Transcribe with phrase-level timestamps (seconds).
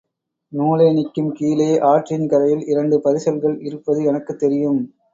[0.53, 4.81] நூலேணிக்கும் கீழே ஆற்றின் கரையில் இரண்டு பரிசல்கள் இருப்பது எனக்குத் தெரியும்.